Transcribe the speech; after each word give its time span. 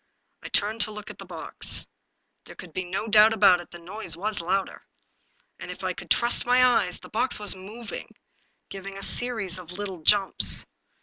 I 0.41 0.49
turned 0.49 0.81
to 0.81 0.91
look 0.91 1.11
at 1.11 1.19
the 1.19 1.27
box. 1.27 1.85
There 2.45 2.55
could 2.55 2.73
be 2.73 2.85
no 2.85 3.07
doubt 3.07 3.33
about 3.33 3.59
it; 3.61 3.69
the 3.69 3.77
noise 3.77 4.17
was 4.17 4.41
louder. 4.41 4.81
And, 5.59 5.69
if 5.69 5.83
I 5.83 5.93
could 5.93 6.09
trust 6.09 6.43
my 6.43 6.65
eyes, 6.65 6.97
the 6.97 7.07
box 7.09 7.37
was 7.39 7.55
moving— 7.55 8.15
giving 8.71 8.97
a 8.97 9.03
series 9.03 9.59
of 9.59 9.73
little 9.73 10.01
jumps. 10.01 10.65